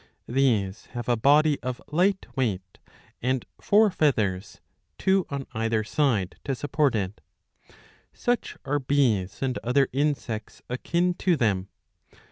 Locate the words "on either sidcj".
5.29-6.33